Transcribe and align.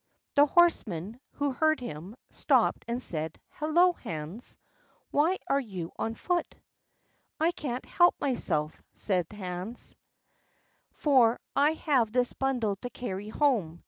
The 0.33 0.47
horseman, 0.47 1.19
who 1.33 1.51
heard 1.51 1.79
him, 1.79 2.15
stopped 2.31 2.85
and 2.87 3.03
said: 3.03 3.39
"Hallo, 3.49 3.93
Hans, 3.93 4.57
why 5.11 5.37
are 5.47 5.59
you 5.59 5.91
on 5.95 6.15
foot?" 6.15 6.55
"I 7.39 7.51
can't 7.51 7.85
help 7.85 8.15
myself," 8.19 8.81
said 8.95 9.27
Hans, 9.31 9.95
"for 10.89 11.39
I 11.55 11.73
have 11.73 12.11
this 12.11 12.33
bundle 12.33 12.77
to 12.77 12.89
carry 12.89 13.29
home. 13.29 13.79